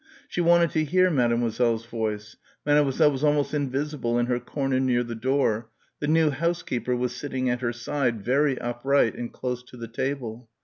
She 0.27 0.41
wanted 0.41 0.71
to 0.71 0.83
hear 0.83 1.11
Mademoiselle's 1.11 1.85
voice; 1.85 2.35
Mademoiselle 2.65 3.11
was 3.11 3.23
almost 3.23 3.53
invisible 3.53 4.17
in 4.17 4.25
her 4.25 4.39
corner 4.39 4.79
near 4.79 5.03
the 5.03 5.13
door, 5.13 5.69
the 5.99 6.07
new 6.07 6.31
housekeeper 6.31 6.95
was 6.95 7.15
sitting 7.15 7.51
at 7.51 7.61
her 7.61 7.71
side 7.71 8.25
very 8.25 8.57
upright 8.57 9.13
and 9.13 9.31
close 9.31 9.61
to 9.65 9.77
the 9.77 9.87
table. 9.87 10.49